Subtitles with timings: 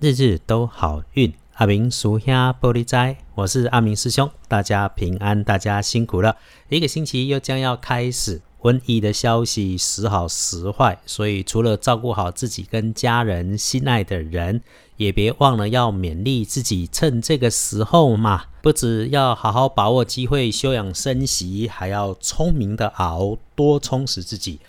[0.00, 1.30] 日日都好运。
[1.56, 6.38] 阿明属下玻璃斋，我是阿明师兄，大家平安，大家辛苦了。
[6.70, 14.62] 一个星期又将要开始，瘟疫的消息时好时坏，所以除了照顾好自己跟家人心爱的人，
[14.96, 24.60] 也别忘了要勉励自己，趁这个时候嘛，不止要好好把握机会休养生息，还要聪明的熬，多充实自己。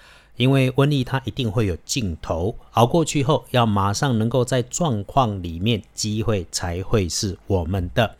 [0.41, 8.15] 因为瘟疫它一定会有尽头，熬过去后要马上能够在状况里面，机会才会是我们的。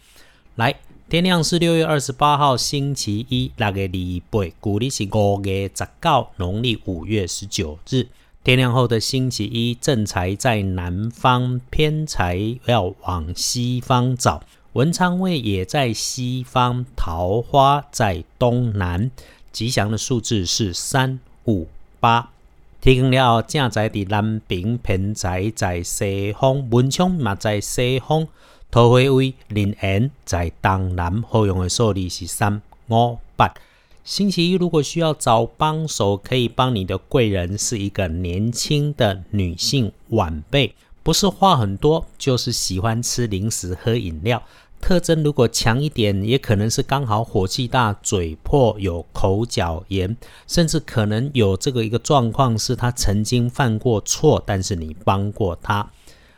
[0.53, 0.75] 来，
[1.09, 8.07] 天亮是六月二十八号星期一，那个礼拜，古历是五月十九，农历五月十九日。
[8.43, 14.43] 天亮后的星期一，正财在南方，偏财要往西方找。
[14.73, 19.09] 文昌位也在西方，桃花在东南。
[19.51, 21.67] 吉祥的数字是三五。
[22.01, 22.31] 八，
[22.81, 28.27] 提供了正在伫南边，偏在在西方，文昌嘛在西方，
[28.69, 33.53] 桃花位临缘在东南，好用的数字是三五八。
[34.03, 44.41] 星期一如果需要找帮手，可以帮你的贵人是一个年轻的女性晚辈，不是话很多，就是喜欢吃零食、喝饮料。
[44.81, 55.89] 特征如果强一点，也可能是刚好火气大、嘴破、有口角炎，甚至可能有这个一个状况，是他曾经犯过错，但是你帮过他。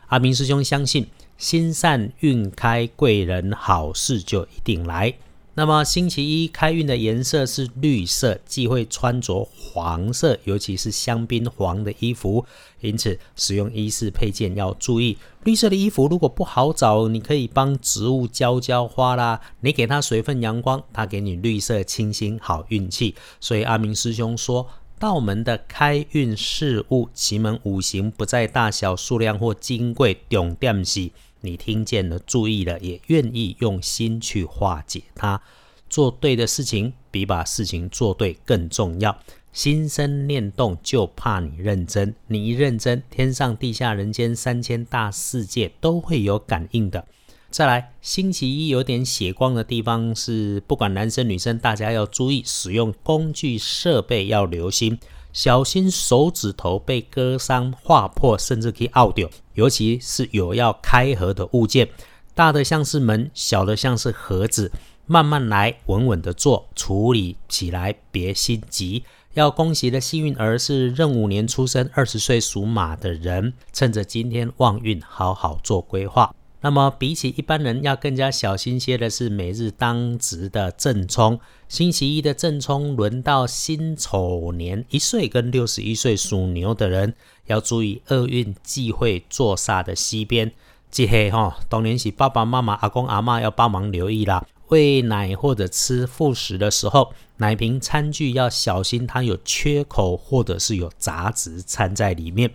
[0.08, 5.14] 阿明师兄相信，心善运开，贵人好事就一定来。
[5.56, 12.44] 那么星期一开运的颜色是绿色，忌讳穿着黄色，尤其是香槟黄的衣服。
[12.80, 15.16] 因此，使用衣饰配件要注意。
[15.44, 19.40] 绿色的衣服如果不好找，你可以帮植物浇浇花啦。
[19.60, 23.14] 你给它水分、阳光，它给你绿色、清新、好运气。
[23.40, 24.66] 所以阿明师兄说，
[24.98, 31.10] 道门的开运事物，奇门五行不在大小、数量或金贵，重点是。
[31.44, 35.42] 你听见了，注意了，也愿意用心去化解它。
[35.90, 39.18] 做对的事情，比把事情做对更重要。
[39.52, 42.14] 心生念动，就怕你认真。
[42.26, 47.06] 你一认真，天上地下人间三千大世界都会有感应的。
[47.50, 54.98] 再来，星期一有点血光的地方是，不管男生女生，大家要注意使用工具设备要留心。
[55.34, 59.28] 小心手指头被割伤、划破，甚至可以拗掉。
[59.54, 61.88] 尤其是有要开合的物件，
[62.34, 64.70] 大的像是门，小的像是盒子，
[65.06, 69.02] 慢慢来，稳稳的做，处理起来别心急。
[69.34, 76.32] 要恭喜的幸运儿是壬午年出生、二十岁属马的人，趁着今天旺运，好好做规划。
[76.64, 81.38] 那么，比起一般人要更加小心些的是，每日当值的正冲，
[81.68, 87.12] 星期一的正冲轮到辛丑年一岁跟六十一岁属牛的人，
[87.48, 90.52] 要注意厄运忌讳坐煞的西边。
[90.90, 94.46] 即黑哈，当年是爸爸妈妈、阿公阿妈要帮忙留意啦。
[94.68, 102.50] 喂奶或者吃副食的时候，奶瓶餐具要小心，它有缺口或者是有杂质掺在里面。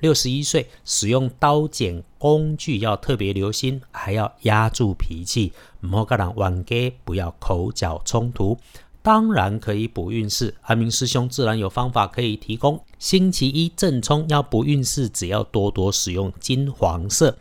[0.00, 8.58] 六十一岁使用刀剪工具要特别留心，还要压住脾气，莫跟人玩给，不要口角冲突。
[9.00, 12.82] 当然可以补运势，阿明师兄自然有方法可以提供。
[12.98, 17.38] 星期一正冲要补运势，只要多多使用金黄色。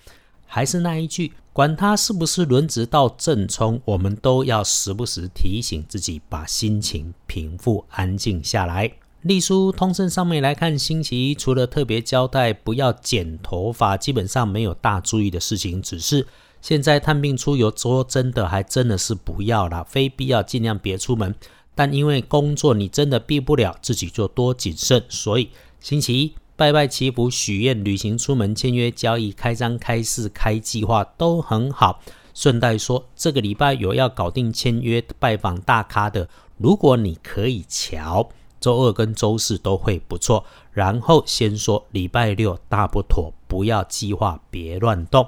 [0.56, 8.92] 还是那一句，管他是不是轮值到正冲，我们都要时不时提醒自己，把心情平复安静下来。
[9.24, 15.82] 隶书通胜上面来看，星期一除了特别交代不要剪头发，基本上没有大注意的事情。
[15.82, 16.28] 只是
[16.62, 21.34] 现在探病出游，说真的，还真的是不要啦，非必要尽量别出门。
[21.74, 25.04] 但因为工作你真的避不了，自己就多谨慎。
[25.10, 25.50] 所以
[25.80, 32.00] 星期一拜拜祈福、许愿、旅行、出门、签约、交易、开张、开市、开计划都很好。
[32.34, 38.30] 顺带说，这个礼拜有要搞定签约、拜访大咖的，如果你可以瞧。
[38.62, 45.28] 周二跟周四都会不错，然后先说礼拜六大不妥，不要计划，别乱动。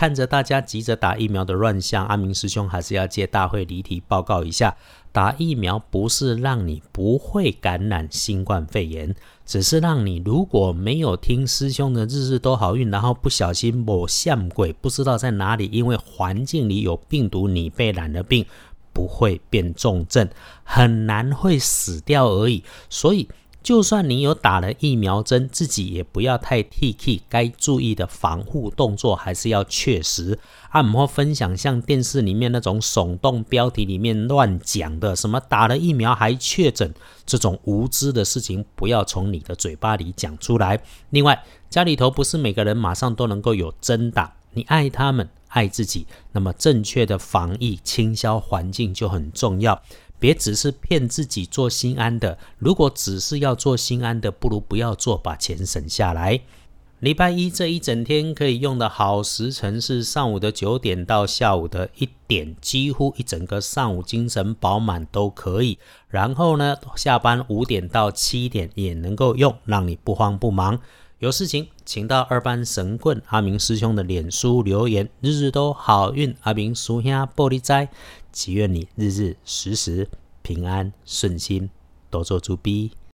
[0.00, 4.74] 看着大家急着打疫苗的乱象，阿明师兄还是要借大会离题报告一下：
[5.12, 9.14] 打疫苗不是让你不会感染新冠肺炎，
[9.44, 18.46] 只是让你如果没有听师兄的日日都好运，然后不小心某像鬼不知道在哪里，因为环境里有病毒，你被染了病。
[18.92, 20.28] 不会变重症，
[20.64, 22.64] 很难会死掉而已。
[22.88, 23.28] 所以，
[23.62, 30.38] 就算你有打了疫苗针，自己也不要太 T K，该注意的防护动作还是要确实。
[30.70, 36.94] 按摩分享像电视里面那种耸动标题里面乱讲的，什么打了疫苗还确诊
[37.26, 40.80] 这种无知的事情，不要从你的嘴巴里讲出来。
[41.10, 44.34] 另外，家里头不是每个人马上都能够有针打。
[44.52, 49.80] 你爱他们，爱自己，那么正确的防疫清消环境就很重要。
[50.20, 56.40] 别只是骗自己做心安的，如果只是要做心安的，不如不要做，把钱省下来。
[57.00, 65.78] 礼拜一这一整天可以用的好时辰是上午的九点到下午的一点，几乎一整个上午精神饱满都可以。
[66.08, 70.78] 然后呢，下班五点到七点也能够用，让你不慌不忙。
[71.20, 76.34] 有事情请到二班神棍阿明师兄的脸书留言，日日都好运。
[76.40, 77.90] 阿明叔兄玻璃斋，
[78.32, 80.08] 祈愿你日日时时
[80.40, 81.68] 平安顺心，
[82.08, 82.92] 多做猪逼。